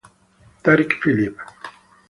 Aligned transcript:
Tarik 0.63 0.97
Phillip 0.97 1.37